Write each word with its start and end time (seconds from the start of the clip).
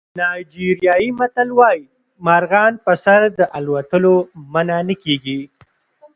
نایجریایي 0.19 1.09
متل 1.19 1.49
وایي 1.57 1.83
مرغان 2.25 2.73
په 2.85 2.93
سر 3.03 3.19
د 3.39 3.41
الوتلو 3.57 4.15
منع 4.53 4.79
نه 4.87 4.95
کېږي. 5.03 5.39